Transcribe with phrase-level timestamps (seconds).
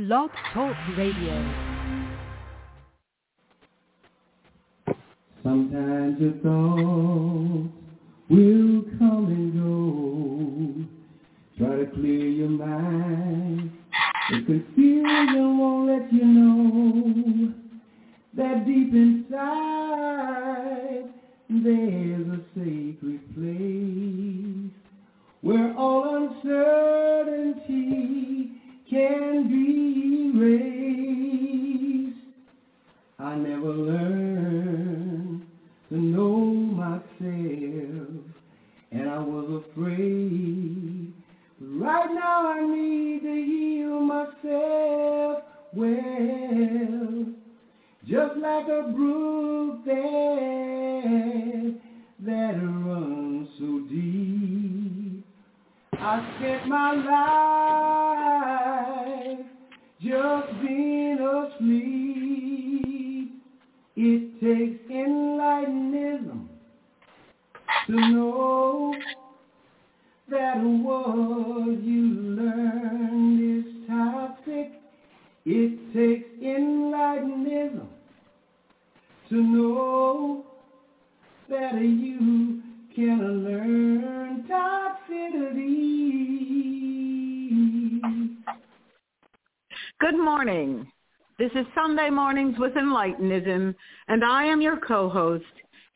[0.00, 1.36] Blog Talk Radio.
[5.42, 7.68] Sometimes your thoughts
[8.30, 10.88] will come and go.
[11.58, 13.72] Try to clear your mind.
[14.30, 17.52] The confusion won't let you know
[18.38, 19.50] that deep inside
[21.50, 24.72] there's a sacred place
[25.42, 28.00] where all uncertainty
[28.90, 29.89] can be
[33.30, 35.42] I never learned
[35.88, 36.98] to know myself,
[38.90, 41.12] and I was afraid.
[41.60, 45.44] But right now I need to heal myself
[45.76, 47.26] well,
[48.04, 51.74] just like a brook that,
[52.26, 55.24] that runs so deep.
[55.92, 56.94] I spent my
[59.28, 59.46] life
[60.00, 61.99] just being asleep.
[64.02, 66.48] It takes enlightenism
[67.86, 68.94] to know
[70.30, 72.04] that what you
[72.38, 74.72] learn is toxic.
[75.44, 77.88] It takes enlightenism
[79.28, 80.46] to know
[81.50, 82.62] that you
[82.96, 85.60] can learn toxicity.
[90.00, 90.90] Good morning.
[91.40, 93.74] This is Sunday Mornings with Enlightenism,
[94.08, 95.42] and I am your co-host,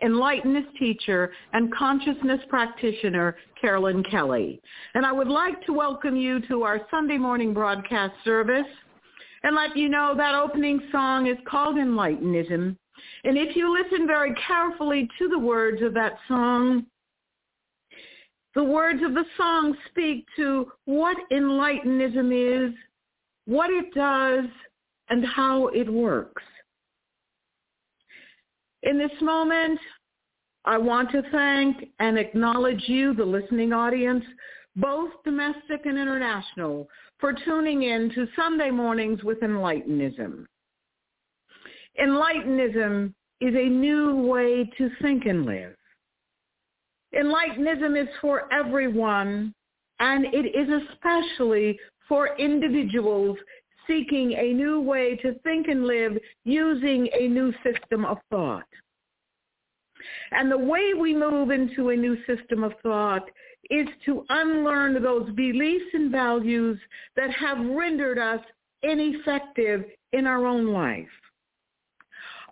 [0.03, 4.59] Enlightenist teacher and consciousness practitioner, Carolyn Kelly.
[4.95, 8.65] And I would like to welcome you to our Sunday morning broadcast service
[9.43, 12.75] and let you know that opening song is called Enlightenism.
[13.25, 16.87] And if you listen very carefully to the words of that song,
[18.55, 22.75] the words of the song speak to what enlightenism is,
[23.45, 24.47] what it does,
[25.09, 26.43] and how it works.
[28.83, 29.79] In this moment,
[30.65, 34.25] I want to thank and acknowledge you, the listening audience,
[34.77, 40.47] both domestic and international, for tuning in to Sunday Mornings with Enlightenism.
[42.01, 45.77] Enlightenism is a new way to think and live.
[47.15, 49.55] Enlightenism is for everyone,
[50.01, 53.37] and it is especially for individuals
[53.87, 58.67] seeking a new way to think and live using a new system of thought.
[60.33, 63.29] And the way we move into a new system of thought
[63.71, 66.79] is to unlearn those beliefs and values
[67.17, 68.41] that have rendered us
[68.83, 71.09] ineffective in our own life.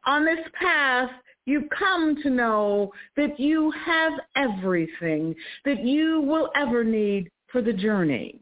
[0.07, 1.11] On this path,
[1.45, 5.35] you come to know that you have everything
[5.65, 8.42] that you will ever need for the journey.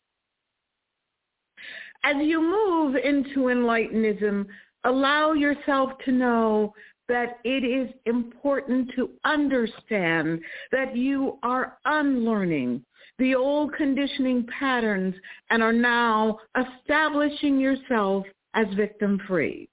[2.05, 4.47] As you move into Enlightenism,
[4.85, 6.75] allow yourself to know
[7.09, 10.41] that it is important to understand
[10.73, 12.85] that you are unlearning
[13.19, 15.15] the old conditioning patterns
[15.51, 18.25] and are now establishing yourself
[18.55, 19.69] as victim-free.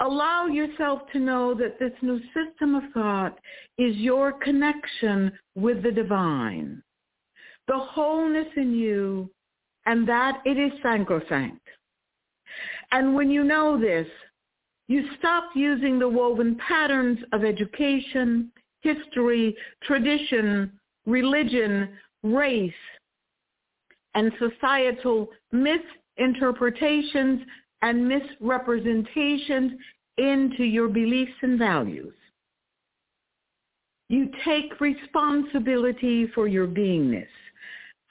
[0.00, 3.38] Allow yourself to know that this new system of thought
[3.78, 6.82] is your connection with the divine,
[7.68, 9.30] the wholeness in you,
[9.86, 11.60] and that it is sacrosanct.
[12.92, 14.06] And when you know this,
[14.88, 18.52] you stop using the woven patterns of education,
[18.82, 20.72] history, tradition,
[21.06, 21.88] religion,
[22.22, 22.72] race,
[24.14, 27.42] and societal misinterpretations
[27.82, 29.72] and misrepresentations
[30.18, 32.14] into your beliefs and values.
[34.08, 37.26] You take responsibility for your beingness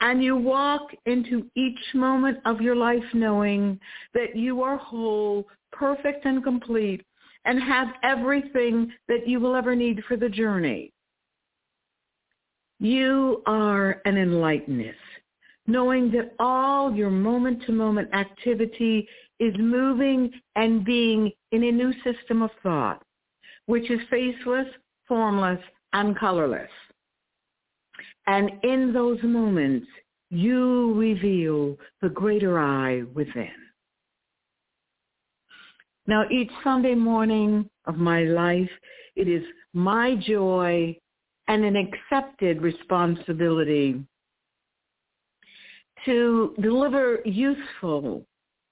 [0.01, 3.79] and you walk into each moment of your life knowing
[4.13, 7.06] that you are whole, perfect and complete
[7.45, 10.91] and have everything that you will ever need for the journey.
[12.79, 14.94] You are an enlightened,
[15.67, 19.07] knowing that all your moment-to-moment activity
[19.39, 23.01] is moving and being in a new system of thought,
[23.68, 24.68] which is faceless,
[25.07, 25.59] formless,
[25.94, 26.69] and colorless.
[28.27, 29.88] And in those moments,
[30.30, 33.51] you reveal the greater I within.
[36.07, 38.69] Now, each Sunday morning of my life,
[39.16, 39.44] it is
[39.74, 40.95] my joy
[41.48, 44.04] and an accepted responsibility
[46.06, 48.25] to deliver useful,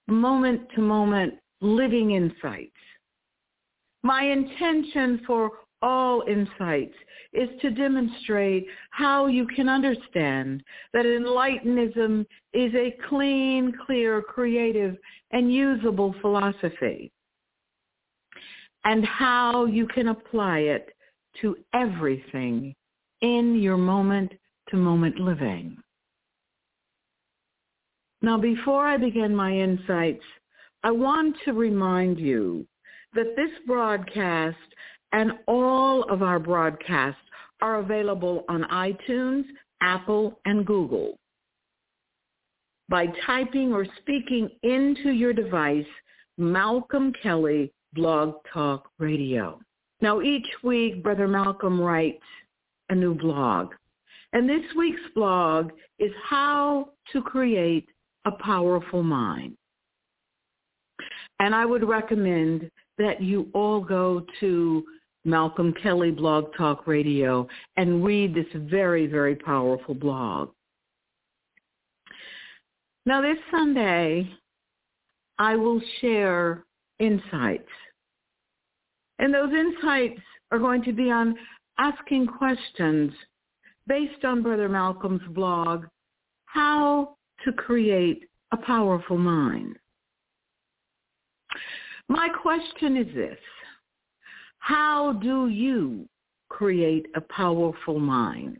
[0.07, 2.71] moment-to-moment living insights.
[4.03, 5.51] My intention for
[5.83, 6.95] all insights
[7.33, 10.63] is to demonstrate how you can understand
[10.93, 14.97] that Enlightenism is a clean, clear, creative,
[15.31, 17.11] and usable philosophy
[18.85, 20.89] and how you can apply it
[21.41, 22.75] to everything
[23.21, 25.77] in your moment-to-moment living.
[28.21, 30.23] Now, before I begin my insights,
[30.83, 32.65] I want to remind you
[33.13, 34.57] that this broadcast
[35.13, 37.21] and all of our broadcasts
[37.61, 39.45] are available on iTunes,
[39.81, 41.17] Apple, and Google.
[42.89, 45.85] By typing or speaking into your device,
[46.37, 49.59] Malcolm Kelly Blog Talk Radio.
[50.01, 52.23] Now each week, Brother Malcolm writes
[52.89, 53.73] a new blog.
[54.33, 55.69] And this week's blog
[55.99, 57.87] is how to create
[58.25, 59.55] a powerful mind.
[61.39, 64.83] And I would recommend that you all go to
[65.25, 67.47] Malcolm Kelly Blog Talk Radio
[67.77, 70.49] and read this very, very powerful blog.
[73.05, 74.29] Now this Sunday,
[75.39, 76.65] I will share
[76.99, 77.69] insights.
[79.19, 80.21] And those insights
[80.51, 81.35] are going to be on
[81.77, 83.11] asking questions
[83.87, 85.85] based on Brother Malcolm's blog,
[86.45, 87.15] How
[87.45, 89.77] to Create a Powerful Mind.
[92.07, 93.39] My question is this.
[94.63, 96.07] How do you
[96.47, 98.59] create a powerful mind?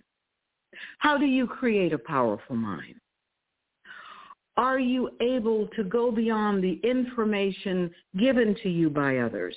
[0.98, 2.96] How do you create a powerful mind?
[4.58, 7.90] Are you able to go beyond the information
[8.20, 9.56] given to you by others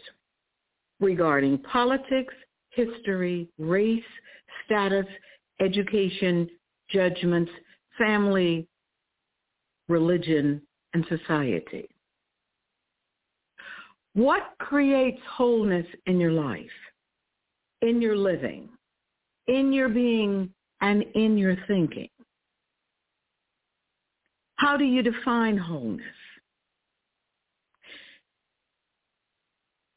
[1.01, 2.35] regarding politics,
[2.71, 4.05] history, race,
[4.65, 5.07] status,
[5.59, 6.49] education,
[6.89, 7.51] judgments,
[7.99, 8.69] family,
[9.89, 10.63] religion,
[10.95, 11.89] and society?
[14.17, 16.65] What creates wholeness in your life,
[17.83, 18.71] in your living,
[19.47, 20.49] in your being,
[20.81, 22.09] and in your thinking?
[24.57, 26.07] How do you define wholeness?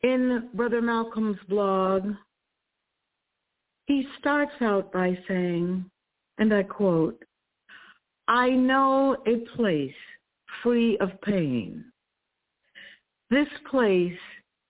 [0.03, 2.03] In Brother Malcolm's blog,
[3.85, 5.89] he starts out by saying,
[6.39, 7.23] and I quote,
[8.27, 9.95] I know a place
[10.61, 11.85] free of pain.
[13.29, 14.17] This place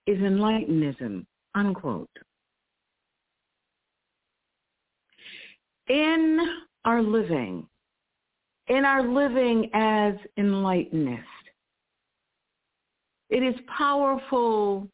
[0.06, 1.24] is Enlightenism,
[1.54, 2.10] unquote.
[5.88, 6.38] In
[6.84, 7.66] our living,
[8.68, 11.18] in our living as enlightened.
[13.30, 14.88] It is powerful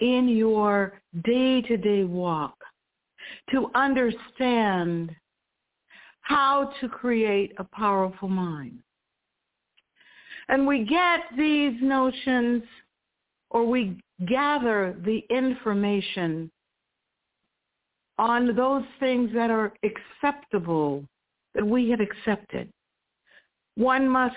[0.00, 2.56] in your day-to-day walk
[3.52, 5.14] to understand
[6.22, 8.80] how to create a powerful mind.
[10.50, 12.64] And we get these notions
[13.50, 13.96] or we
[14.28, 16.50] gather the information
[18.18, 21.04] on those things that are acceptable
[21.54, 22.68] that we have accepted.
[23.76, 24.34] One must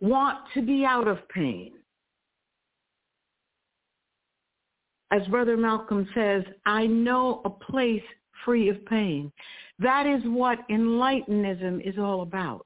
[0.00, 1.72] want to be out of pain.
[5.10, 8.02] As Brother Malcolm says, I know a place
[8.44, 9.32] free of pain.
[9.80, 12.64] That is what Enlightenism is all about.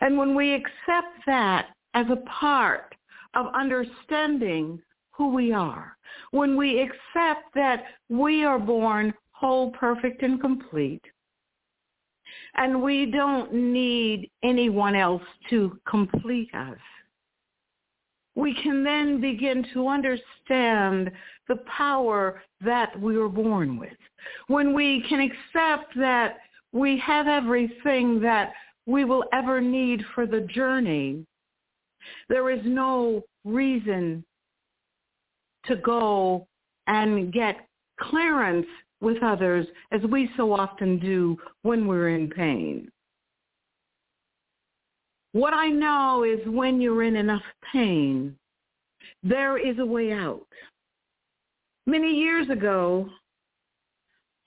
[0.00, 2.94] And when we accept that as a part
[3.34, 4.80] of understanding
[5.12, 5.96] who we are,
[6.30, 11.02] when we accept that we are born whole, perfect, and complete,
[12.56, 16.78] and we don't need anyone else to complete us.
[18.36, 21.12] We can then begin to understand
[21.48, 23.96] the power that we were born with.
[24.48, 26.38] When we can accept that
[26.72, 28.52] we have everything that
[28.86, 31.24] we will ever need for the journey,
[32.28, 34.24] there is no reason
[35.66, 36.46] to go
[36.86, 37.66] and get
[37.98, 38.66] clearance
[39.00, 42.90] with others as we so often do when we're in pain.
[45.32, 48.36] What I know is when you're in enough pain,
[49.22, 50.46] there is a way out.
[51.86, 53.08] Many years ago,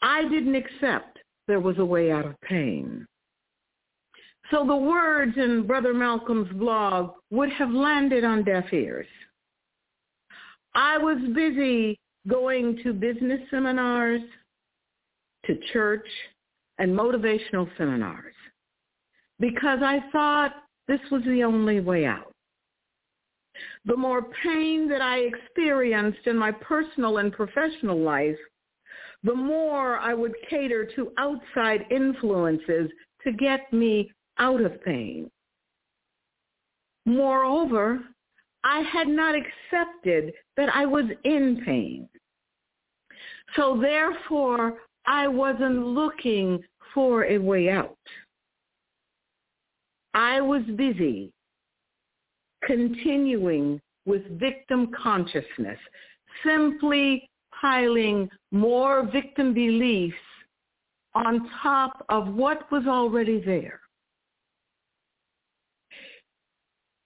[0.01, 3.05] I didn't accept there was a way out of pain.
[4.51, 9.07] So the words in Brother Malcolm's blog would have landed on deaf ears.
[10.73, 14.21] I was busy going to business seminars,
[15.47, 16.07] to church
[16.77, 18.35] and motivational seminars
[19.39, 20.53] because I thought
[20.87, 22.31] this was the only way out.
[23.85, 28.37] The more pain that I experienced in my personal and professional life,
[29.23, 32.91] the more I would cater to outside influences
[33.23, 35.29] to get me out of pain.
[37.05, 37.99] Moreover,
[38.63, 42.09] I had not accepted that I was in pain.
[43.55, 46.59] So therefore, I wasn't looking
[46.93, 47.97] for a way out.
[50.13, 51.31] I was busy
[52.65, 55.79] continuing with victim consciousness,
[56.43, 57.29] simply
[57.61, 60.15] piling more victim beliefs
[61.13, 63.79] on top of what was already there.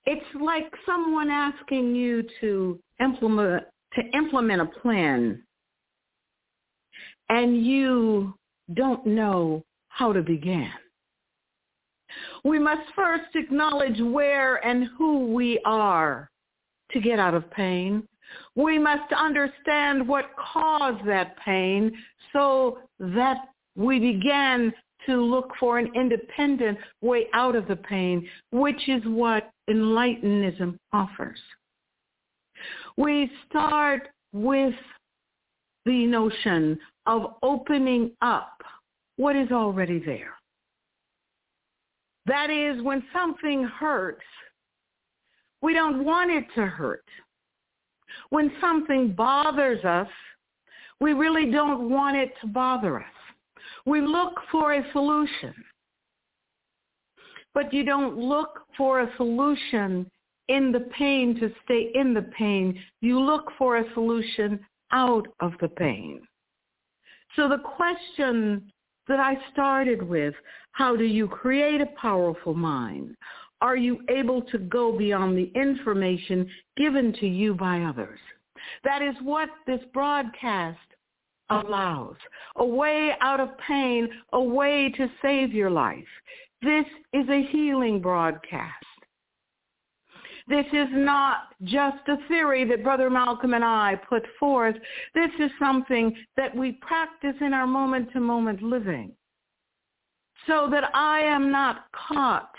[0.05, 5.43] It's like someone asking you to implement to implement a plan
[7.29, 8.34] and you
[8.74, 10.70] don't know how to begin.
[12.43, 16.29] We must first acknowledge where and who we are
[16.91, 18.08] to get out of pain.
[18.55, 21.91] We must understand what caused that pain
[22.34, 23.38] so that
[23.75, 24.74] we begin
[25.05, 31.39] to look for an independent way out of the pain, which is what Enlightenism offers.
[32.98, 34.75] We start with
[35.86, 38.62] the notion of opening up
[39.17, 40.34] what is already there.
[42.27, 44.22] That is, when something hurts,
[45.62, 47.05] we don't want it to hurt.
[48.29, 50.08] When something bothers us,
[51.00, 53.05] we really don't want it to bother us.
[53.86, 55.54] We look for a solution.
[57.54, 60.10] But you don't look for a solution
[60.48, 62.80] in the pain to stay in the pain.
[63.02, 64.60] You look for a solution
[64.92, 66.22] out of the pain.
[67.36, 68.72] So the question
[69.08, 70.34] that I started with,
[70.74, 73.16] how do you create a powerful mind?
[73.62, 78.20] Are you able to go beyond the information given to you by others?
[78.84, 80.80] That is what this broadcast
[81.51, 82.15] allows.
[82.58, 86.08] A way out of pain, a way to save your life.
[86.62, 88.86] This is a healing broadcast.
[90.48, 94.75] This is not just a theory that Brother Malcolm and I put forth.
[95.13, 99.12] This is something that we practice in our moment-to-moment living
[100.48, 102.53] so that I am not caught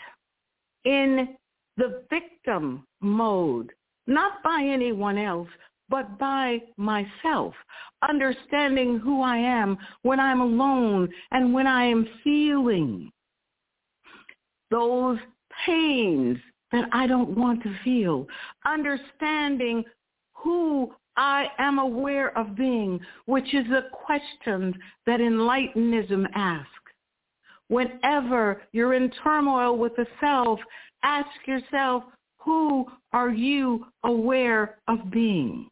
[0.84, 1.36] in
[1.76, 3.72] the victim mode,
[4.06, 5.48] not by anyone else,
[5.92, 7.52] but by myself,
[8.08, 13.12] understanding who I am when I'm alone and when I am feeling
[14.70, 15.18] those
[15.66, 16.38] pains
[16.72, 18.26] that I don't want to feel,
[18.64, 19.84] understanding
[20.32, 26.70] who I am aware of being, which is a question that Enlightenism asks.
[27.68, 30.58] Whenever you're in turmoil with the self,
[31.02, 32.04] ask yourself,
[32.38, 35.68] who are you aware of being?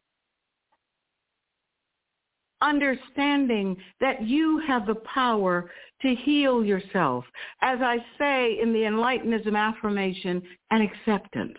[2.61, 5.69] Understanding that you have the power
[6.01, 7.25] to heal yourself,
[7.61, 10.41] as I say in the Enlightenism affirmation
[10.71, 11.57] and acceptance.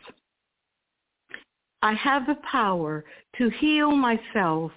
[1.82, 3.04] I have the power
[3.38, 4.72] to heal myself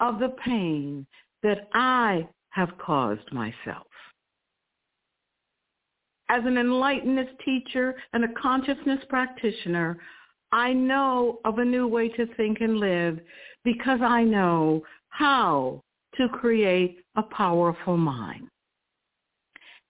[0.00, 1.06] of the pain
[1.42, 3.86] that I have caused myself.
[6.28, 9.98] As an enlightenist teacher and a consciousness practitioner,
[10.52, 13.20] I know of a new way to think and live
[13.64, 15.82] because I know how
[16.16, 18.48] to create a powerful mind.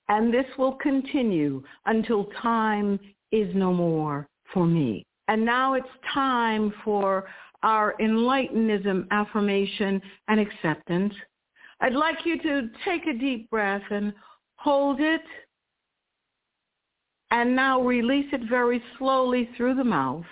[0.09, 2.99] And this will continue until time
[3.31, 5.05] is no more for me.
[5.29, 7.29] And now it's time for
[7.63, 11.15] our Enlightenism affirmation and acceptance.
[11.81, 14.13] I'd like you to take a deep breath and
[14.57, 15.23] hold it
[17.31, 20.25] and now release it very slowly through the mouth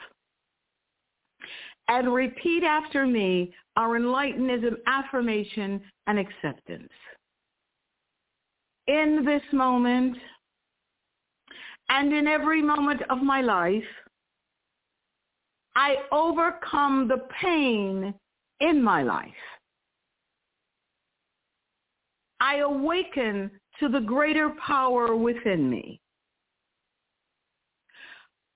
[1.89, 6.93] and repeat after me our Enlightenism affirmation and acceptance.
[8.87, 10.17] In this moment
[11.89, 13.83] and in every moment of my life,
[15.77, 18.15] I overcome the pain
[18.61, 19.29] in my life.
[22.41, 26.01] I awaken to the greater power within me.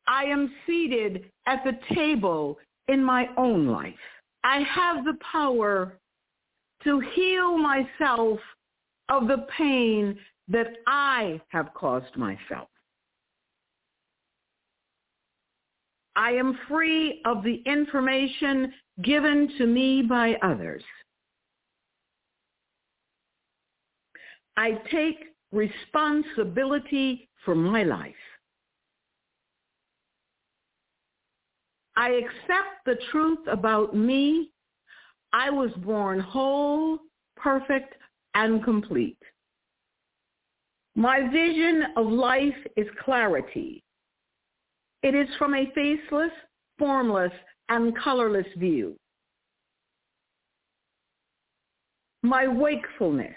[0.07, 2.59] I am seated at the table
[2.89, 3.95] in my own life.
[4.45, 5.99] I have the power
[6.85, 8.39] to heal myself
[9.09, 12.69] of the pain that I have caused myself.
[16.17, 18.73] I am free of the information
[19.03, 20.83] given to me by others.
[24.57, 28.15] I take responsibility for my life.
[31.97, 34.51] I accept the truth about me.
[35.33, 36.99] I was born whole,
[37.37, 37.95] perfect,
[38.35, 39.19] and complete.
[40.95, 43.83] My vision of life is clarity.
[45.03, 46.33] It is from a faceless,
[46.79, 47.33] formless,
[47.69, 48.97] and colorless view.
[52.23, 53.35] My wakefulness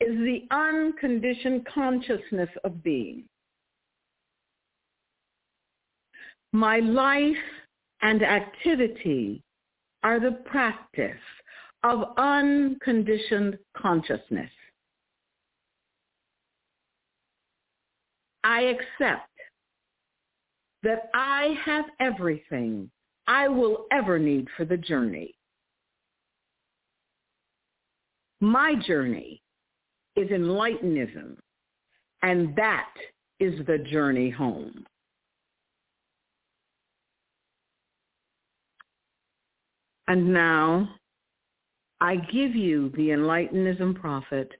[0.00, 3.24] is the unconditioned consciousness of being.
[6.56, 7.36] My life
[8.00, 9.42] and activity
[10.02, 11.20] are the practice
[11.82, 14.50] of unconditioned consciousness.
[18.42, 19.28] I accept
[20.82, 22.90] that I have everything
[23.26, 25.34] I will ever need for the journey.
[28.40, 29.42] My journey
[30.16, 31.36] is enlightenism,
[32.22, 32.94] and that
[33.40, 34.86] is the journey home.
[40.08, 40.88] And now
[42.00, 44.50] I give you the Enlightenism prophet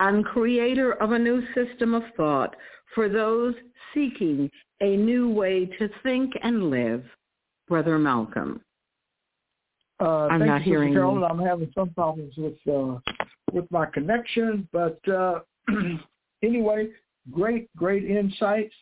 [0.00, 2.56] and creator of a new system of thought
[2.94, 3.54] for those
[3.94, 7.04] seeking a new way to think and live,
[7.68, 8.60] Brother Malcolm.
[10.00, 11.20] Uh, I'm not you, hearing Carolyn.
[11.20, 11.26] you.
[11.26, 12.98] I'm having some problems with uh,
[13.52, 15.40] with my connection, but uh,
[16.42, 16.88] anyway,
[17.30, 18.74] great, great insights.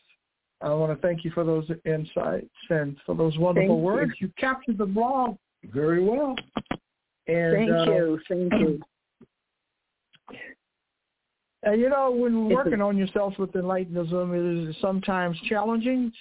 [0.60, 3.84] I want to thank you for those insights and for those wonderful Thank you.
[3.84, 4.12] words.
[4.20, 4.30] You.
[4.38, 6.34] captured the blog very well.
[7.26, 8.20] And, Thank uh, you.
[8.28, 8.80] Thank you.
[11.64, 16.12] And you know, when working on yourself with Enlightenism, it is sometimes challenging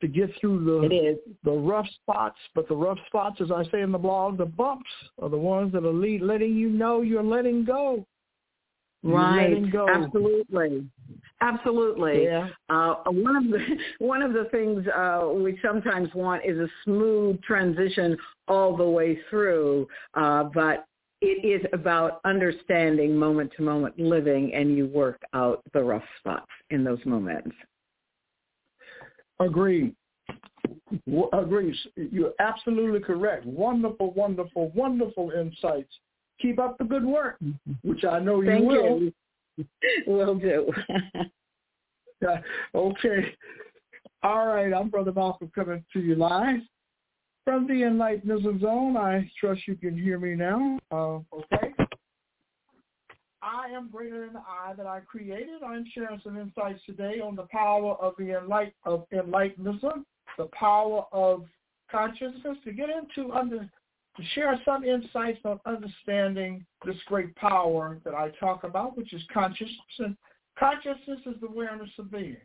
[0.00, 3.92] to get through the the rough spots, but the rough spots, as I say in
[3.92, 4.90] the blog, the bumps
[5.20, 8.06] are the ones that are lead, letting you know you're letting go.
[9.02, 9.72] You're Right.
[9.72, 9.88] go.
[9.88, 10.88] Absolutely.
[11.40, 12.24] Absolutely.
[12.24, 12.48] Yeah.
[12.68, 13.64] Uh, one of the
[13.98, 18.16] one of the things uh, we sometimes want is a smooth transition
[18.48, 20.84] all the way through, uh, but
[21.20, 26.50] it is about understanding moment to moment living, and you work out the rough spots
[26.70, 27.50] in those moments.
[29.40, 29.94] Agree.
[31.06, 31.78] W- Agree.
[31.96, 33.46] You're absolutely correct.
[33.46, 35.92] Wonderful, wonderful, wonderful insights.
[36.40, 37.38] Keep up the good work,
[37.82, 39.00] which I know you Thank will.
[39.00, 39.12] you.
[40.06, 40.70] Will do.
[42.74, 43.32] Okay.
[44.24, 44.72] All right.
[44.74, 46.60] I'm Brother Malcolm coming to you live
[47.44, 48.96] from the Enlightenism Zone.
[48.96, 50.80] I trust you can hear me now.
[50.90, 51.72] Uh, okay.
[53.40, 55.62] I am greater than the I that I created.
[55.64, 60.04] I'm sharing some insights today on the power of the enlight of enlightenism,
[60.36, 61.44] the power of
[61.90, 62.58] consciousness.
[62.64, 63.68] To get into under
[64.34, 69.76] share some insights on understanding this great power that I talk about, which is consciousness.
[69.98, 70.16] And
[70.58, 72.36] consciousness is the awareness of being.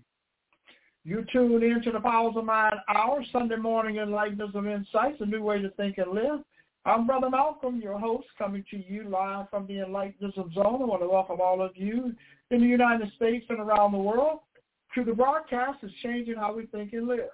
[1.06, 5.44] You tune in to the Powers of Mind Hour, Sunday morning Enlightenism Insights, a new
[5.44, 6.40] way to think and live.
[6.86, 10.82] I'm Brother Malcolm, your host, coming to you live from the Enlightenism Zone.
[10.82, 12.14] I want to welcome all of you
[12.52, 14.40] in the United States and around the world
[14.96, 17.30] to the broadcast is changing how we think and live.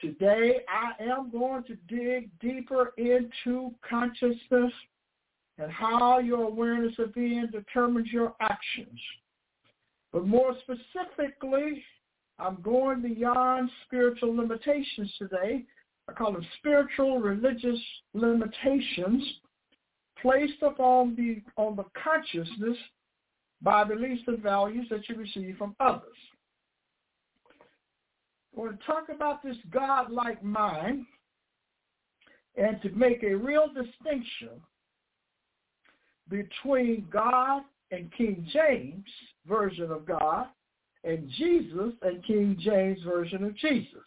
[0.00, 4.72] Today, I am going to dig deeper into consciousness
[5.58, 9.00] and how your awareness of being determines your actions.
[10.12, 11.82] But more specifically,
[12.38, 15.64] I'm going beyond spiritual limitations today.
[16.08, 17.78] I call them spiritual religious
[18.12, 19.22] limitations
[20.20, 22.76] placed upon the on the consciousness
[23.62, 26.16] by beliefs and values that you receive from others.
[28.54, 31.06] Want to talk about this God-like mind
[32.56, 34.60] and to make a real distinction
[36.28, 39.04] between God and King James
[39.46, 40.46] version of God
[41.02, 44.00] and Jesus and King James version of Jesus.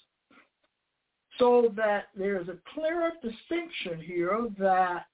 [1.38, 5.06] So that there's a clearer distinction here that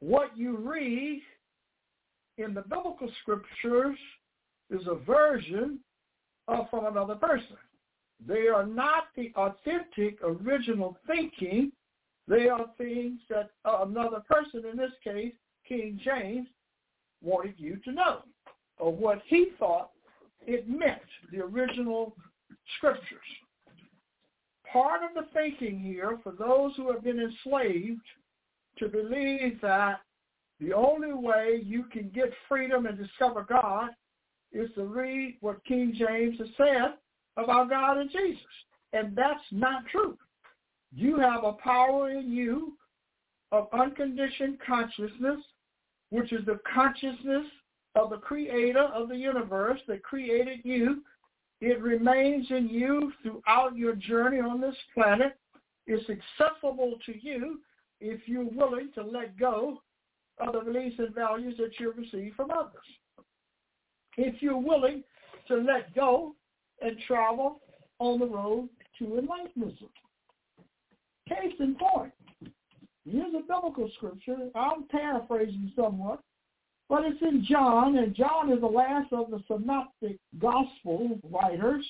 [0.00, 1.22] what you read
[2.38, 3.96] in the biblical scriptures
[4.70, 5.80] is a version
[6.46, 7.56] of from another person.
[8.24, 11.72] They are not the authentic original thinking.
[12.28, 15.34] They are things that uh, another person, in this case,
[15.68, 16.48] King James,
[17.22, 18.22] wanted you to know,
[18.78, 19.90] or what he thought
[20.46, 21.02] it meant,
[21.32, 22.14] the original
[22.76, 23.18] scriptures.
[24.72, 28.02] Part of the thinking here for those who have been enslaved
[28.78, 30.00] to believe that
[30.60, 33.90] the only way you can get freedom and discover God
[34.52, 36.94] is to read what King James has said
[37.36, 38.42] about God and Jesus.
[38.92, 40.16] And that's not true.
[40.94, 42.74] You have a power in you
[43.52, 45.40] of unconditioned consciousness,
[46.10, 47.46] which is the consciousness
[47.94, 51.02] of the creator of the universe that created you.
[51.60, 55.36] It remains in you throughout your journey on this planet.
[55.86, 57.60] It's accessible to you
[58.00, 59.80] if you're willing to let go
[60.38, 62.84] of the beliefs and values that you receive from others.
[64.18, 65.02] If you're willing
[65.48, 66.34] to let go
[66.80, 67.60] and travel
[67.98, 69.78] on the road to enlightenment.
[71.28, 72.12] Case in point,
[73.04, 74.36] here's a biblical scripture.
[74.54, 76.20] I'm paraphrasing somewhat,
[76.88, 81.84] but it's in John, and John is the last of the synoptic gospel writers.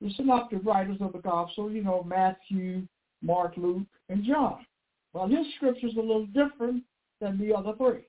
[0.00, 2.86] The synoptic writers of the gospel, you know, Matthew,
[3.22, 4.64] Mark, Luke, and John.
[5.12, 6.84] Well, his scripture is a little different
[7.20, 8.06] than the other three.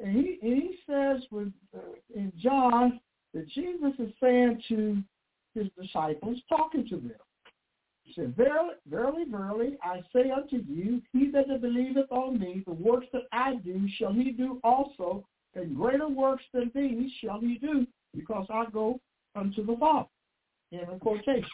[0.00, 1.80] And he, and he says with, uh,
[2.14, 3.00] in John
[3.34, 5.02] that Jesus is saying to
[5.54, 7.12] his disciples, talking to them,
[8.02, 12.72] he said, verily, verily, verily, I say unto you, he that believeth on me, the
[12.72, 17.58] works that I do shall he do also, and greater works than these shall he
[17.58, 19.00] do, because I go
[19.34, 20.08] unto the Father.
[20.70, 21.44] In a quotation.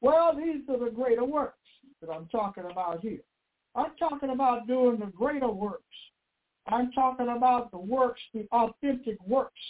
[0.00, 1.58] Well, these are the greater works
[2.00, 3.20] that I'm talking about here.
[3.74, 5.82] I'm talking about doing the greater works.
[6.66, 9.60] I'm talking about the works, the authentic works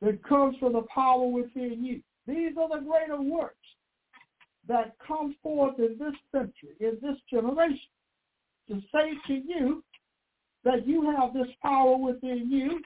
[0.00, 2.00] that comes from the power within you.
[2.26, 3.56] These are the greater works
[4.68, 7.78] that come forth in this century, in this generation,
[8.68, 9.82] to say to you
[10.64, 12.80] that you have this power within you.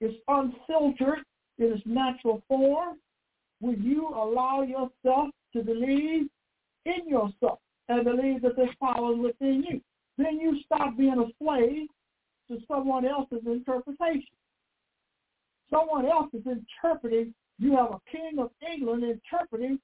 [0.00, 1.20] It's unfiltered
[1.58, 2.98] in its natural form.
[3.60, 6.28] When you allow yourself to believe
[6.84, 9.80] in yourself and believe that this power is within you,
[10.18, 11.88] then you stop being a slave
[12.48, 14.24] to someone else's interpretation.
[15.70, 17.34] Someone else is interpreting.
[17.58, 19.78] You have a king of England interpreting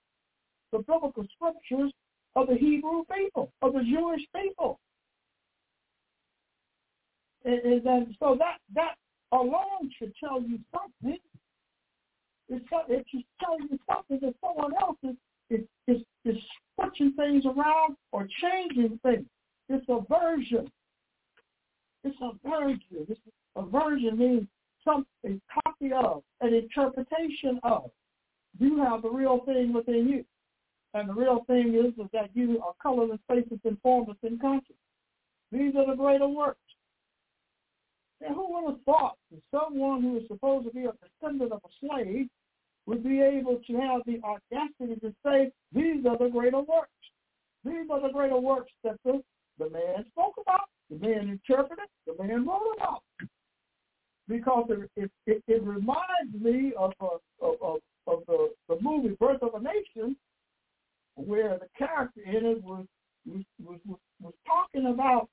[0.73, 1.93] the biblical scriptures
[2.37, 4.79] of the Hebrew people, of the Jewish people.
[7.45, 8.95] And, and then, so that that
[9.33, 11.19] alone should tell you something.
[12.49, 15.17] It's, it should tell you something that someone else is,
[15.51, 16.43] is, is, is
[16.75, 19.27] switching things around or changing things.
[19.69, 20.71] It's a version.
[22.03, 23.07] It's a version.
[23.09, 23.21] It's
[23.57, 24.19] a version
[24.87, 27.91] means something, copy of, an interpretation of.
[28.59, 30.25] You have the real thing within you.
[30.93, 34.79] And the real thing is, is that you are colorless, faceless, and formless in conscience.
[35.53, 36.59] These are the greater works.
[38.21, 41.61] And who would have thought that someone who is supposed to be a descendant of
[41.65, 42.29] a slave
[42.87, 46.91] would be able to have the audacity to say, these are the greater works.
[47.65, 49.23] These are the greater works that the,
[49.59, 53.03] the man spoke about, the man interpreted, the man wrote about.
[54.31, 59.55] Because it, it, it reminds me of, of, of, of the, the movie Birth of
[59.55, 60.17] a Nation,
[61.17, 62.87] where the character in it was
[63.27, 63.45] was,
[63.87, 65.29] was, was talking about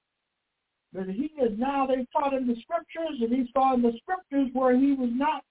[0.93, 4.49] that he is now they taught him the scriptures and he saw in the scriptures
[4.53, 5.43] where he was not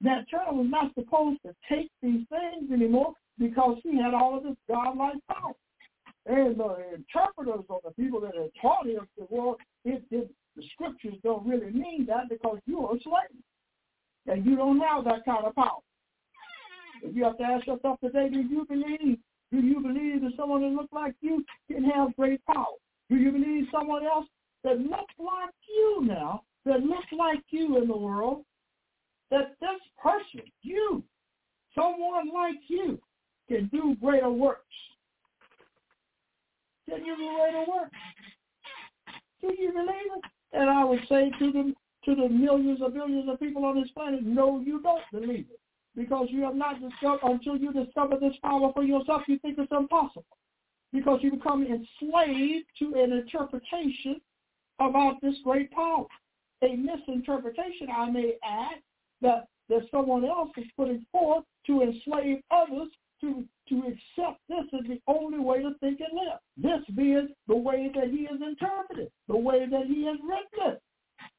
[0.00, 4.44] that child was not supposed to take these things anymore because he had all of
[4.44, 5.52] this godlike power.
[6.26, 10.64] And the interpreters or the people that had taught him said, well, it, it, the
[10.72, 13.42] scriptures don't really mean that because you're a slave.
[14.26, 15.80] And you don't have that kind of power.
[17.02, 19.18] If you have to ask yourself today, do you believe
[19.50, 22.76] do you believe that someone that looks like you can have great power?
[23.08, 24.26] Do you believe someone else
[24.62, 28.44] that looks like you now, that looks like you in the world,
[29.30, 31.02] that this person, you,
[31.74, 33.00] someone like you,
[33.48, 34.62] can do greater works?
[36.86, 37.96] Can you do greater works?
[39.40, 40.37] Do you believe it?
[40.52, 43.90] And I would say to them, to the millions and billions of people on this
[43.90, 45.60] planet, no, you don't believe it
[45.96, 49.22] because you have not discovered until you discover this power for yourself.
[49.26, 50.24] You think it's impossible
[50.92, 54.20] because you become enslaved to an interpretation
[54.80, 56.06] about this great power,
[56.62, 58.80] a misinterpretation, I may add,
[59.20, 62.88] that that someone else is putting forth to enslave others
[63.20, 66.38] to to accept this as the only way to think and live.
[66.56, 70.82] This being the way that he has interpreted, the way that he has written it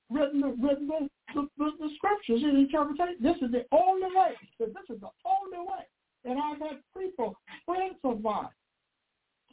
[0.10, 3.16] written, written the, the, the, the scriptures and interpretation.
[3.22, 4.34] This is the only way.
[4.60, 5.86] This is the only way.
[6.26, 8.50] And I've had people, friends of mine,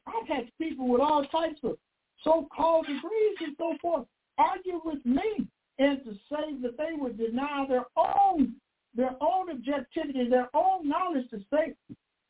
[0.06, 1.76] I've had people with all types of
[2.22, 4.06] so-called degrees and so forth
[4.38, 5.46] argue with me
[5.78, 8.54] and to say that they would deny their own
[8.94, 11.74] their own objectivity, their own knowledge to say,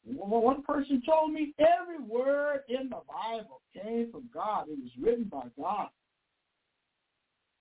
[0.07, 4.69] one person told me every word in the Bible came from God.
[4.69, 5.88] It was written by God.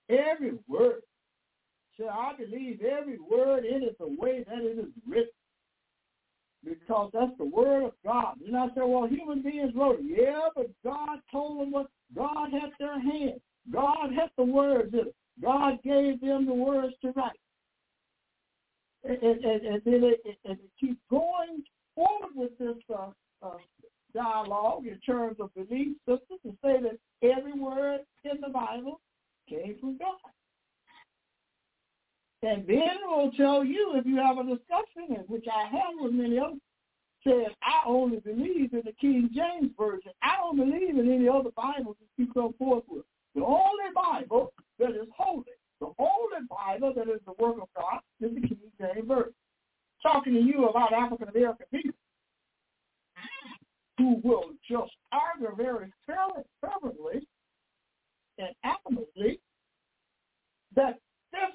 [0.08, 1.02] Every word.
[1.98, 5.30] So I believe every word in it the way that it is written.
[6.64, 8.36] Because that's the word of God.
[8.46, 10.06] And I said, well, human beings wrote it.
[10.06, 13.40] Yeah, but God told them what God had their hand.
[13.72, 15.14] God had the words in it.
[15.42, 17.38] God gave them the words to write.
[19.04, 21.62] And, and, and then it, and it keeps going
[21.96, 23.08] forward with this uh,
[23.42, 23.56] uh,
[24.14, 29.00] dialogue in terms of belief systems to say that every word in the Bible
[29.48, 30.16] came from God.
[32.42, 36.12] And then we'll tell you if you have a discussion, and which I have with
[36.12, 36.60] many of them,
[37.24, 40.12] said, I only believe in the King James Version.
[40.22, 43.04] I don't believe in any other Bible that you come forth with.
[43.34, 45.44] The only Bible that is holy,
[45.80, 49.34] the only Bible that is the work of God is the King James Version.
[50.02, 51.92] Talking to you about African American people
[53.98, 55.90] who will just argue very
[56.60, 57.26] fervently
[58.38, 59.38] and adamantly
[60.74, 60.98] that
[61.32, 61.50] this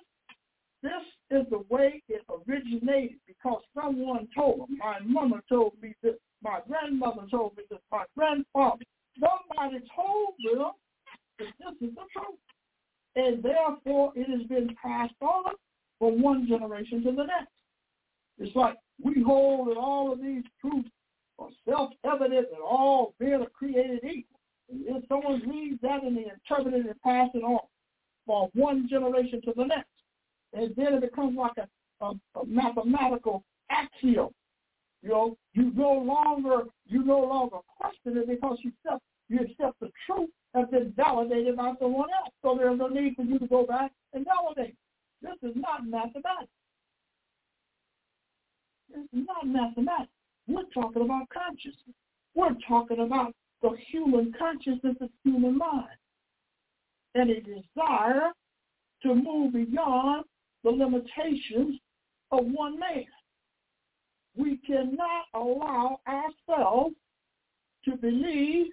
[0.82, 4.80] this is the way it originated because someone told them.
[4.80, 6.16] My mother told me this.
[6.44, 7.80] My grandmother told me this.
[7.92, 8.84] My grandfather.
[9.20, 10.72] Somebody told them
[11.38, 12.40] that this is the truth.
[13.16, 15.54] And therefore it has been passed on
[16.00, 17.52] from one generation to the next.
[18.42, 20.90] It's like we hold that all of these truths
[21.38, 24.40] are self-evident that all men are created equal.
[24.70, 27.60] And if someone reads that and they interpret it and pass it on
[28.26, 29.90] from one generation to the next,
[30.54, 34.30] and then it becomes like a, a, a mathematical axiom.
[35.04, 39.80] You know, you no longer you no longer question it because you accept you accept
[39.80, 42.34] the truth has been validated by someone else.
[42.42, 44.76] So there's no need for you to go back and validate.
[45.22, 46.52] This is not mathematics.
[48.94, 50.12] Is not mathematics.
[50.48, 51.96] We're talking about consciousness.
[52.36, 55.98] We're talking about the human consciousness of human mind
[57.16, 58.32] and a desire
[59.04, 60.26] to move beyond
[60.64, 61.80] the limitations
[62.32, 63.06] of one man.
[64.36, 66.96] We cannot allow ourselves
[67.86, 68.68] to believe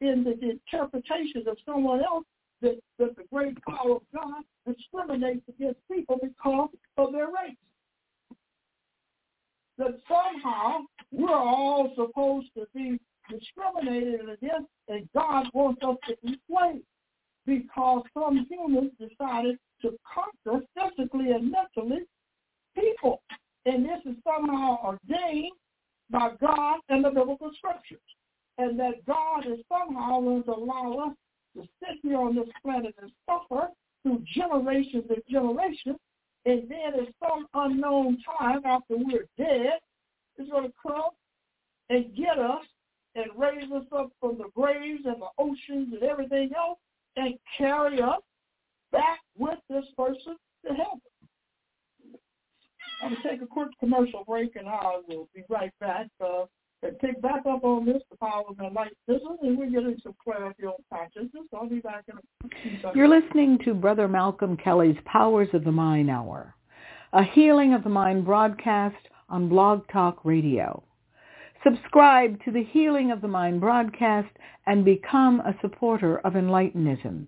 [0.00, 2.24] in the interpretation of someone else
[2.60, 7.56] that, that the great power of God discriminates against people because of their race.
[9.78, 16.38] That somehow we're all supposed to be discriminated against and God wants us to be
[16.48, 16.84] slaves
[17.46, 22.04] because some humans decided to conquer physically and mentally
[22.78, 23.22] people.
[23.66, 25.52] And this is somehow ordained
[26.10, 27.98] by God and the biblical scriptures.
[28.58, 31.16] And that God is somehow going to allow us
[31.56, 33.68] to sit here on this planet and suffer
[34.02, 35.96] through generations and generations.
[36.46, 39.80] And then at some unknown time after we're dead,
[40.38, 41.10] is going to come
[41.90, 42.64] and get us
[43.14, 46.78] and raise us up from the graves and the oceans and everything else
[47.16, 48.20] and carry us
[48.90, 51.00] back with this person to heaven.
[53.02, 56.44] I'm going to take a quick commercial break and I will be right back uh,
[56.84, 58.70] and pick back up on this, the power of the
[59.06, 61.44] business, and we're getting some clarity on consciousness.
[61.54, 62.92] I'll be back in a.
[62.94, 66.54] You're listening to Brother Malcolm Kelly's Powers of the Mind Hour,
[67.12, 68.96] a healing of the mind broadcast
[69.28, 70.82] on Blog Talk Radio.
[71.64, 74.28] Subscribe to the Healing of the Mind broadcast
[74.66, 77.26] and become a supporter of Enlightenism.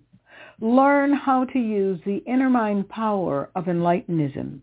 [0.61, 4.59] Learn how to use the inner mind power of Enlightenism.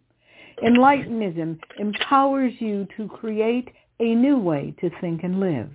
[0.63, 3.69] Enlightenism empowers you to create
[4.01, 5.71] a new way to think and live.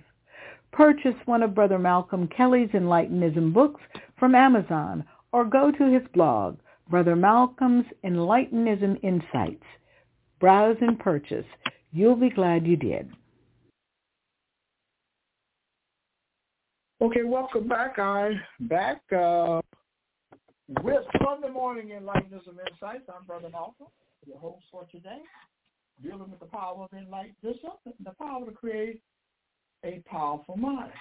[0.72, 3.80] Purchase one of Brother Malcolm Kelly's Enlightenism books
[4.18, 9.64] from Amazon or go to his blog, Brother Malcolm's Enlightenism Insights.
[10.40, 11.46] Browse and purchase.
[11.92, 13.10] You'll be glad you did.
[17.02, 17.98] Okay, welcome back.
[17.98, 19.60] I'm back uh,
[20.82, 23.04] with Sunday Morning Enlightenism Insights.
[23.08, 23.86] I'm Brother Malcolm,
[24.26, 25.20] your host for today,
[26.02, 29.00] dealing with the power of enlightenism, the power to create
[29.84, 30.92] a powerful mind,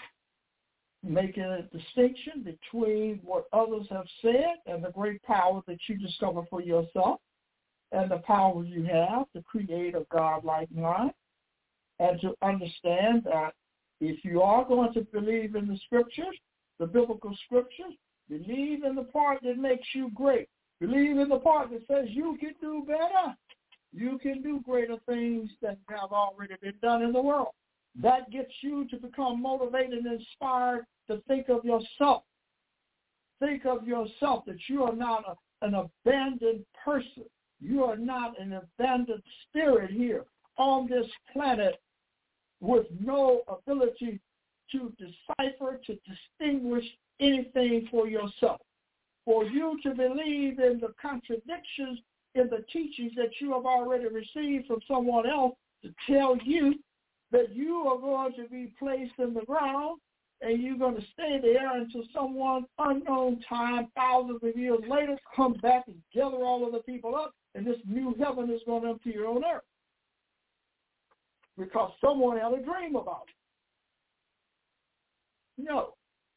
[1.04, 6.42] making a distinction between what others have said and the great power that you discover
[6.50, 7.20] for yourself,
[7.92, 11.12] and the power you have to create a God-like mind,
[12.00, 13.54] and to understand that
[14.00, 16.38] if you are going to believe in the scriptures,
[16.80, 17.94] the biblical scriptures,
[18.30, 20.48] believe in the part that makes you great.
[20.80, 23.36] Believe in the part that says you can do better.
[23.92, 27.54] You can do greater things than have already been done in the world.
[28.02, 32.24] That gets you to become motivated and inspired to think of yourself.
[33.40, 37.24] Think of yourself that you are not a, an abandoned person.
[37.60, 40.26] You are not an abandoned spirit here
[40.58, 41.82] on this planet
[42.62, 44.20] with no ability
[44.72, 46.86] to decipher, to distinguish
[47.20, 48.62] anything for yourself.
[49.26, 52.00] For you to believe in the contradictions
[52.36, 56.76] in the teachings that you have already received from someone else to tell you
[57.32, 60.00] that you are going to be placed in the ground
[60.42, 65.58] and you're going to stay there until someone unknown time, thousands of years later, comes
[65.62, 68.90] back and gather all of the people up and this new heaven is going to
[68.90, 69.64] appear on earth
[71.58, 73.36] because someone had a dream about it.
[75.64, 75.94] No.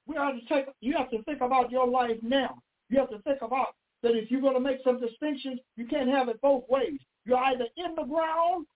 [0.07, 2.59] We have to take you have to think about your life now.
[2.89, 3.69] You have to think about
[4.03, 6.99] that if you're going to make some distinctions, you can't have it both ways.
[7.25, 8.67] You're either in the ground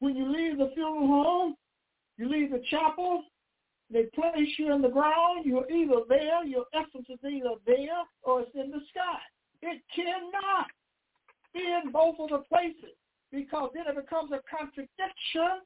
[0.00, 1.54] when you leave the funeral home,
[2.18, 3.22] you leave the chapel,
[3.90, 8.42] they place you in the ground, you're either there, your essence is either there or
[8.42, 9.18] it's in the sky.
[9.62, 10.66] It cannot
[11.54, 12.96] be in both of the places
[13.32, 15.62] because then it becomes a contradiction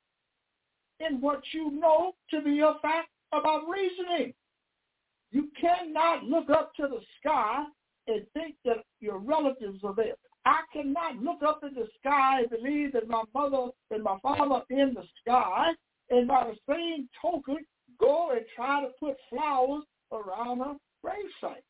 [1.01, 4.35] in what you know to be a fact about reasoning.
[5.33, 7.65] You cannot look up to the sky
[8.11, 10.15] and think that your relatives are there.
[10.45, 14.55] I cannot look up in the sky and believe that my mother and my father
[14.55, 15.69] are in the sky,
[16.11, 17.59] and by the same token,
[18.01, 21.63] go and try to put flowers around a gravesite.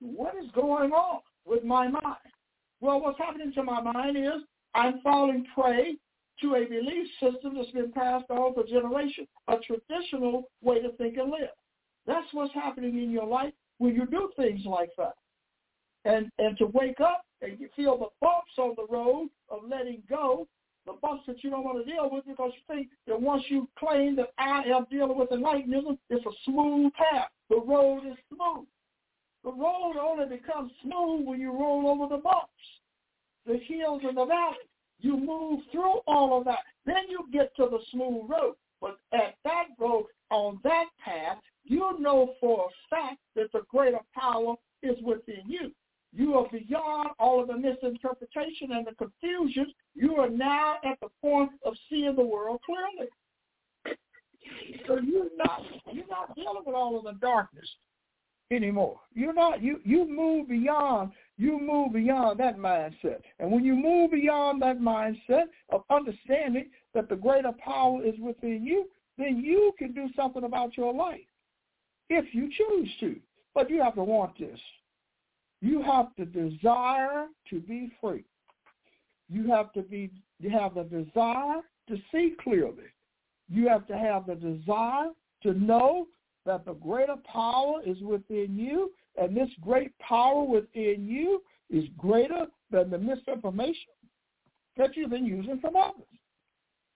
[0.00, 2.16] What is going on with my mind?
[2.80, 4.42] Well, what's happening to my mind is
[4.74, 5.96] I'm falling prey
[6.40, 11.18] to a belief system that's been passed on for generations, a traditional way to think
[11.18, 11.50] and live.
[12.06, 15.14] That's what's happening in your life when you do things like that.
[16.04, 20.02] And and to wake up and you feel the bumps on the road of letting
[20.08, 20.46] go,
[20.86, 23.68] the bumps that you don't want to deal with because you think that once you
[23.78, 27.28] claim that I am dealing with enlightenism, it's a smooth path.
[27.48, 28.66] The road is smooth.
[29.44, 32.48] The road only becomes smooth when you roll over the bumps,
[33.46, 34.58] the hills and the valleys.
[35.00, 36.58] You move through all of that.
[36.84, 38.54] Then you get to the smooth road.
[38.82, 41.38] But at that road, on that path,
[41.70, 45.70] you know for a fact that the greater power is within you.
[46.12, 49.72] You are beyond all of the misinterpretation and the confusion.
[49.94, 53.08] You are now at the point of seeing the world clearly.
[54.88, 57.68] So you're not you're not dealing with all of the darkness
[58.50, 58.98] anymore.
[59.14, 63.20] You're not you you move beyond you move beyond that mindset.
[63.38, 68.64] And when you move beyond that mindset of understanding that the greater power is within
[68.64, 71.20] you, then you can do something about your life
[72.10, 73.16] if you choose to.
[73.54, 74.58] But you have to want this.
[75.62, 78.24] You have to desire to be free.
[79.28, 82.84] You have to be you have the desire to see clearly.
[83.48, 85.10] You have to have the desire
[85.42, 86.06] to know
[86.46, 92.46] that the greater power is within you, and this great power within you is greater
[92.70, 93.92] than the misinformation
[94.76, 96.06] that you've been using from others.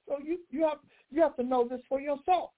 [0.08, 0.78] So you, you have
[1.10, 2.50] you have to know this for yourself.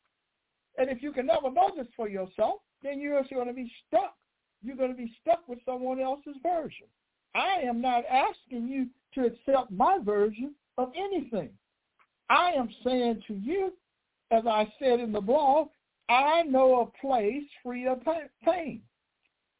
[0.79, 4.15] And if you can never know this for yourself, then you're going to be stuck
[4.63, 6.87] you're going to be stuck with someone else's version.
[7.35, 11.51] I am not asking you to accept my version of anything.
[12.29, 13.73] I am saying to you,
[14.31, 15.69] as I said in the blog,
[16.09, 18.01] I know a place free of
[18.45, 18.83] pain.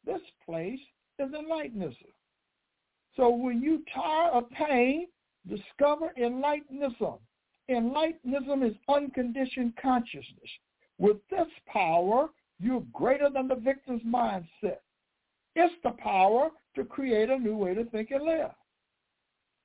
[0.05, 0.79] This place
[1.19, 2.11] is enlightenism.
[3.15, 5.07] So when you tire of pain,
[5.47, 7.19] discover enlightenism.
[7.69, 10.49] Enlightenism is unconditioned consciousness.
[10.99, 12.29] With this power,
[12.59, 14.79] you're greater than the victim's mindset.
[15.55, 18.51] It's the power to create a new way to think and live.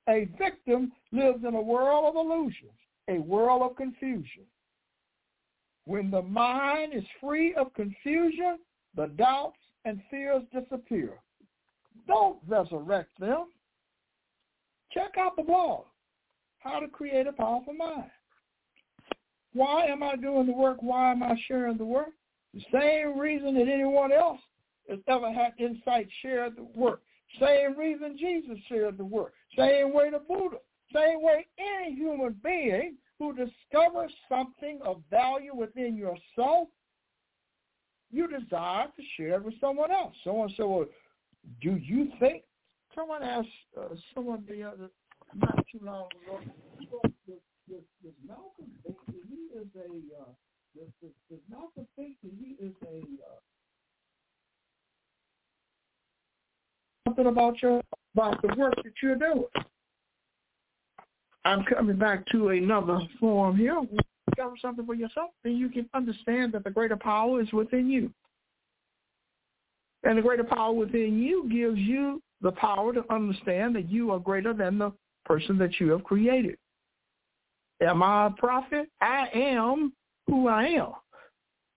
[0.09, 2.71] A victim lives in a world of illusions,
[3.07, 4.43] a world of confusion.
[5.85, 8.59] When the mind is free of confusion,
[8.95, 11.19] the doubts and fears disappear.
[12.07, 13.47] Don't resurrect them.
[14.91, 15.85] Check out the blog,
[16.59, 18.11] How to Create a Powerful Mind.
[19.53, 20.77] Why am I doing the work?
[20.81, 22.09] Why am I sharing the work?
[22.53, 24.39] The same reason that anyone else
[24.89, 27.01] has ever had insight shared the work.
[27.39, 29.33] Same reason Jesus shared the work.
[29.57, 30.57] Same way the Buddha.
[30.93, 36.67] Same way any human being who discovers something of value within yourself,
[38.11, 40.13] you desire to share it with someone else.
[40.23, 40.85] Someone said, well,
[41.61, 42.43] do you think?
[42.93, 44.89] Someone asked uh, someone the other,
[45.35, 46.39] not too long ago,
[47.69, 50.31] does, does, Malcolm think that he is a, uh,
[50.75, 53.39] does, does, does Malcolm think that he is a uh,
[57.07, 57.81] something about your
[58.15, 59.45] about the work that you're doing.
[61.45, 63.81] I'm coming back to another form here.
[64.29, 68.11] Discover something for yourself, then you can understand that the greater power is within you.
[70.03, 74.19] And the greater power within you gives you the power to understand that you are
[74.19, 74.91] greater than the
[75.25, 76.57] person that you have created.
[77.81, 78.89] Am I a prophet?
[79.01, 79.93] I am
[80.27, 80.93] who I am.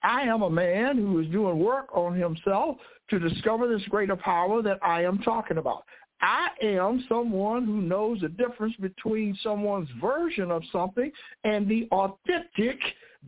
[0.03, 2.77] I am a man who is doing work on himself
[3.11, 5.85] to discover this greater power that I am talking about.
[6.21, 11.11] I am someone who knows the difference between someone's version of something
[11.45, 12.79] and the authentic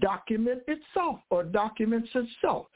[0.01, 2.67] document itself or documents itself.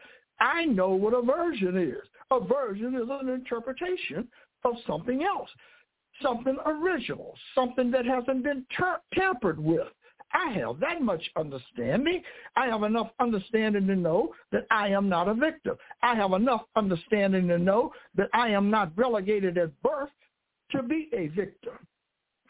[0.41, 2.03] I know what a version is.
[2.31, 4.27] A version is an interpretation
[4.65, 5.51] of something else,
[6.23, 9.89] something original, something that hasn't been ter- tampered with.
[10.35, 12.23] I have that much understanding.
[12.57, 15.77] I have enough understanding to know that I am not a victim.
[16.03, 20.09] I have enough understanding to know that I am not relegated at birth
[20.71, 21.75] to be a victim.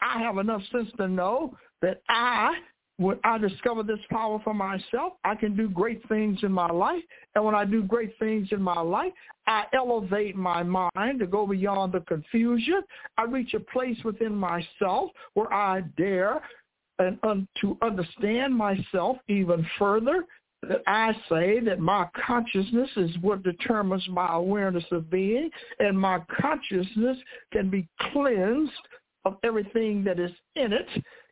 [0.01, 2.55] I have enough sense to know that I
[2.97, 7.03] when I discover this power for myself, I can do great things in my life.
[7.35, 9.11] And when I do great things in my life,
[9.47, 12.81] I elevate my mind to go beyond the confusion.
[13.17, 16.41] I reach a place within myself where I dare
[16.99, 20.25] and un- to understand myself even further.
[20.61, 26.21] That I say that my consciousness is what determines my awareness of being, and my
[26.39, 27.17] consciousness
[27.51, 28.71] can be cleansed
[29.25, 30.87] of everything that is in it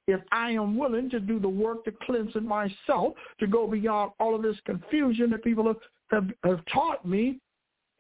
[0.08, 4.36] if I am willing to do the work to cleanse myself, to go beyond all
[4.36, 5.78] of this confusion that people have,
[6.10, 7.40] have, have taught me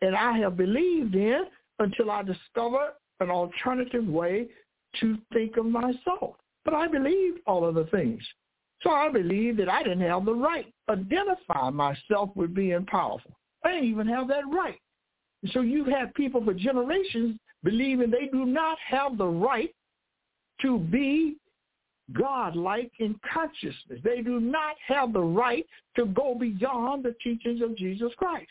[0.01, 1.43] and I have believed in
[1.79, 4.47] until I discover an alternative way
[4.99, 6.35] to think of myself.
[6.65, 8.21] But I believed all of the things.
[8.81, 13.31] So I believed that I didn't have the right to identify myself with being powerful.
[13.63, 14.79] I didn't even have that right.
[15.53, 19.73] So you have had people for generations believing they do not have the right
[20.61, 21.37] to be
[22.13, 23.99] God-like in consciousness.
[24.03, 28.49] They do not have the right to go beyond the teachings of Jesus Christ.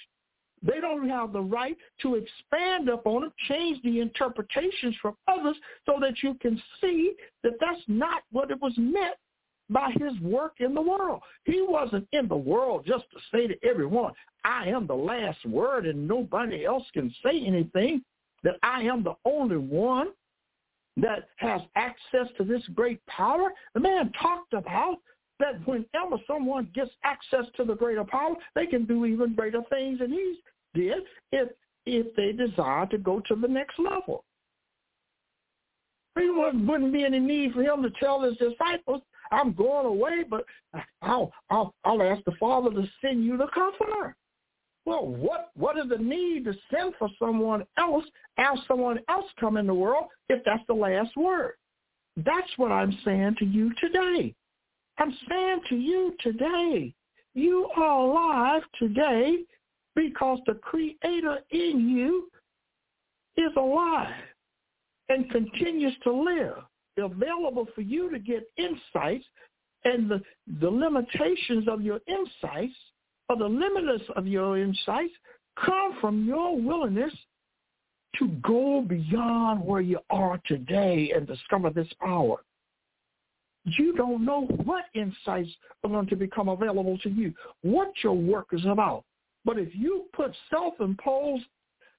[0.62, 5.96] They don't have the right to expand upon it, change the interpretations from others so
[6.00, 9.16] that you can see that that's not what it was meant
[9.70, 11.22] by his work in the world.
[11.44, 14.12] He wasn't in the world just to say to everyone,
[14.44, 18.02] I am the last word and nobody else can say anything,
[18.42, 20.08] that I am the only one
[20.96, 23.52] that has access to this great power.
[23.74, 24.98] The man talked about
[25.38, 30.00] that whenever someone gets access to the greater power, they can do even greater things
[30.00, 30.40] than he
[30.74, 31.48] did if
[31.86, 34.24] if they desire to go to the next level.
[36.14, 39.00] There wouldn't be any need for him to tell his disciples,
[39.32, 40.44] I'm going away, but
[41.02, 44.16] I'll, I'll, I'll ask the Father to send you the comforter.
[44.86, 48.04] Well, what what is the need to send for someone else,
[48.36, 51.54] have someone else come in the world if that's the last word?
[52.16, 54.34] That's what I'm saying to you today.
[54.98, 56.94] I'm saying to you today,
[57.34, 59.38] you are alive today
[59.94, 62.28] because the creator in you
[63.36, 64.14] is alive
[65.08, 66.56] and continues to live,
[66.98, 69.24] available for you to get insights
[69.84, 70.20] and the,
[70.60, 72.74] the limitations of your insights
[73.30, 75.12] or the limitless of your insights
[75.64, 77.12] come from your willingness
[78.18, 82.38] to go beyond where you are today and discover this power.
[83.64, 85.50] You don't know what insights
[85.84, 89.04] are going to become available to you, what your work is about.
[89.44, 91.44] But if you put self-imposed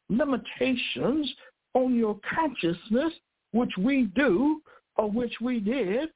[0.10, 1.34] limitations
[1.76, 3.14] on your consciousness,
[3.54, 4.62] which we do,
[4.98, 6.10] or which we did,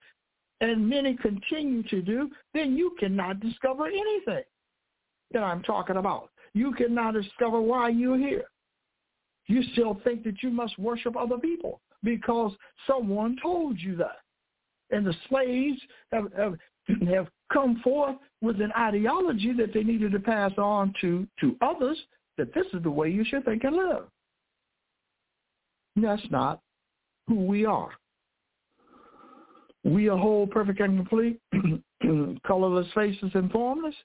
[0.60, 4.44] and many continue to do, then you cannot discover anything
[5.32, 6.30] that I'm talking about.
[6.54, 8.46] You cannot discover why you're here.
[9.48, 12.52] You still think that you must worship other people because
[12.88, 14.20] someone told you that.
[14.92, 15.80] And the slaves
[16.12, 16.56] have, have,
[17.08, 21.98] have come forth with an ideology that they needed to pass on to, to others
[22.38, 24.06] that this is the way you should think and live.
[25.96, 26.60] That's not
[27.28, 27.90] who we are.
[29.84, 31.40] We are whole, perfect, and complete,
[32.46, 33.96] colorless faces and formless,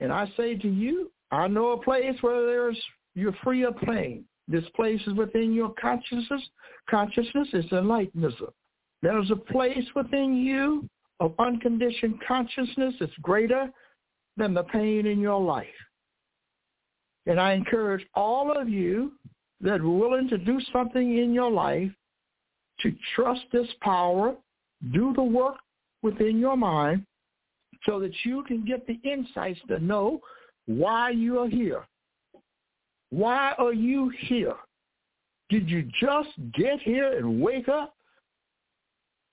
[0.00, 2.80] and I say to you, I know a place where there's
[3.14, 4.24] you're free of pain.
[4.46, 6.42] This place is within your consciousness.
[6.88, 8.52] Consciousness is enlightenism.
[9.02, 10.88] There's a place within you
[11.18, 13.70] of unconditioned consciousness that's greater
[14.36, 15.66] than the pain in your life.
[17.26, 19.12] And I encourage all of you
[19.60, 21.90] that are willing to do something in your life
[22.80, 24.36] to trust this power,
[24.92, 25.56] do the work
[26.02, 27.04] within your mind,
[27.86, 30.20] so that you can get the insights to know
[30.66, 31.86] why you are here.
[33.10, 34.56] Why are you here?
[35.48, 37.94] Did you just get here and wake up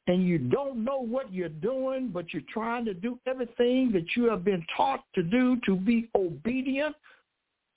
[0.08, 4.30] and you don't know what you're doing, but you're trying to do everything that you
[4.30, 6.96] have been taught to do to be obedient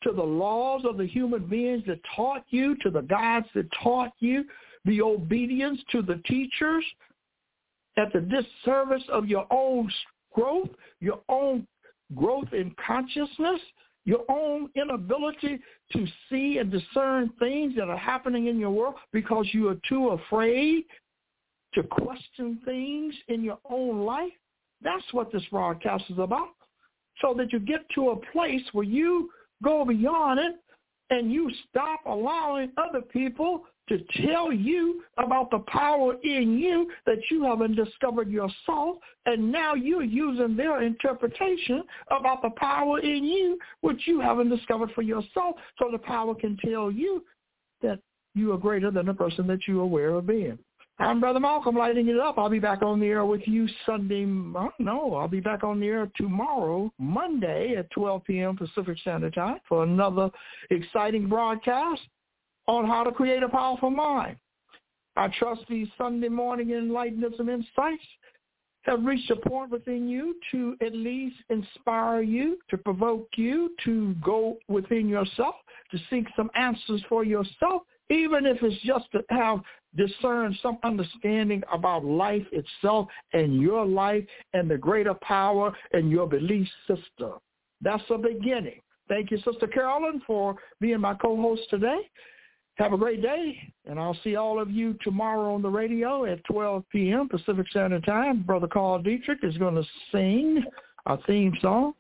[0.03, 4.13] to the laws of the human beings that taught you, to the gods that taught
[4.19, 4.45] you,
[4.85, 6.85] the obedience to the teachers
[7.97, 9.91] at the disservice of your own
[10.37, 10.69] growth,
[11.01, 11.67] your own
[12.15, 13.61] growth in consciousness,
[14.05, 15.59] your own inability
[15.93, 20.11] to see and discern things that are happening in your world because you are too
[20.11, 20.85] afraid
[21.75, 24.33] to question things in your own life.
[24.83, 26.51] That's what this broadcast is about.
[27.21, 29.31] So that you get to a place where you
[29.65, 30.57] go beyond it
[31.11, 37.19] and you stop allowing other people to tell you about the power in you that
[37.31, 43.59] you haven't discovered yourself, and now you're using their interpretation about the power in you,
[43.81, 47.25] which you haven't discovered for yourself, so the power can tell you
[47.83, 48.01] that
[48.35, 50.59] you are greater than the person that you are aware of being.
[50.99, 52.39] I'm Brother Malcolm lighting it up.
[52.39, 54.25] I'll be back on the air with you Sunday.
[54.25, 58.57] No, I'll be back on the air tomorrow, Monday at 12 p.m.
[58.57, 60.31] Pacific Standard Time for another
[60.71, 62.01] exciting broadcast
[62.67, 64.37] on how to create a powerful mind.
[65.17, 68.05] I trust these Sunday morning Enlightenism insights
[68.83, 74.15] have reached a point within you to at least inspire you, to provoke you to
[74.25, 75.57] go within yourself,
[75.91, 79.61] to seek some answers for yourself, even if it's just to have
[79.97, 86.29] discern some understanding about life itself and your life and the greater power and your
[86.29, 87.33] belief system.
[87.81, 88.81] That's a beginning.
[89.09, 92.01] Thank you, Sister Carolyn, for being my co-host today.
[92.77, 96.45] Have a great day, and I'll see all of you tomorrow on the radio at
[96.45, 97.27] 12 p.m.
[97.27, 98.43] Pacific Standard Time.
[98.43, 100.63] Brother Carl Dietrich is going to sing
[101.07, 101.95] our theme song,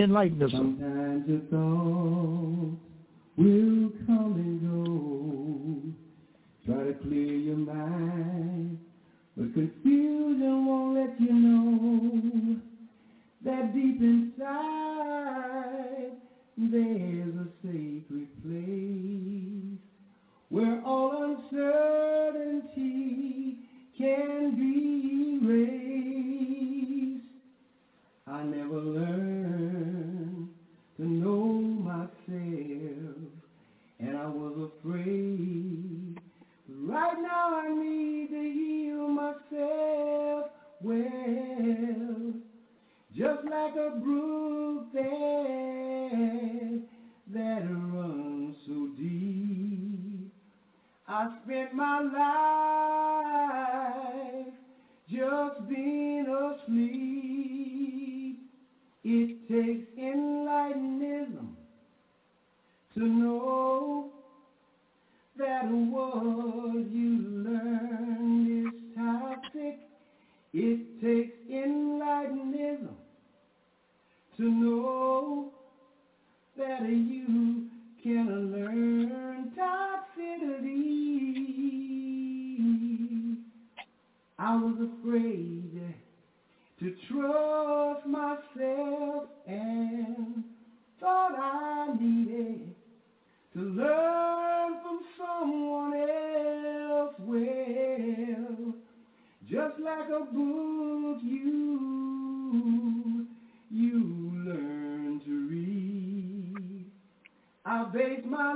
[0.00, 0.52] Enlightenism.
[0.52, 2.80] Sometimes your thoughts
[3.36, 4.60] will come and
[6.66, 6.72] go.
[6.72, 8.78] Try to clear your mind,
[9.36, 10.15] but confusion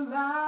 [0.09, 0.40] base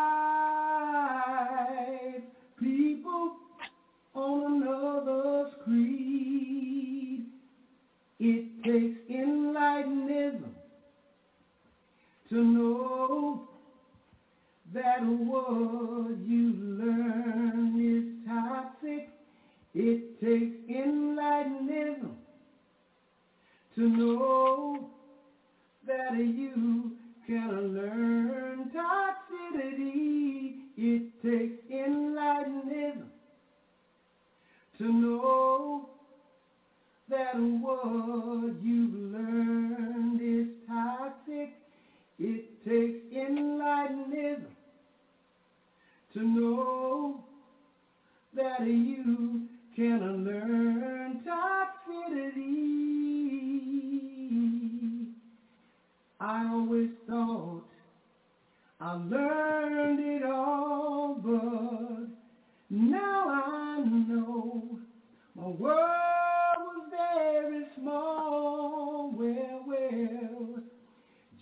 [65.53, 69.13] world was very small.
[69.15, 70.63] Well, well,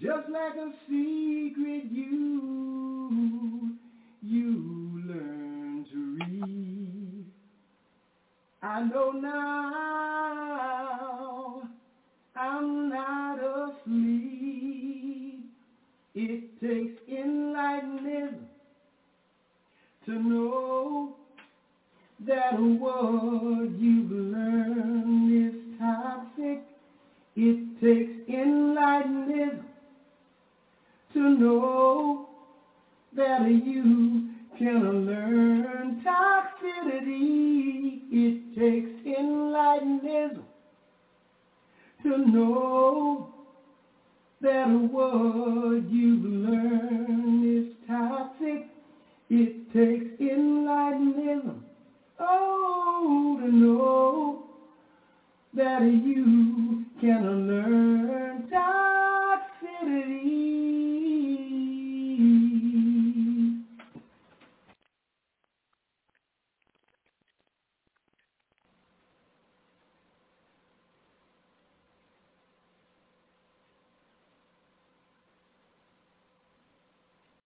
[0.00, 2.29] just like a secret you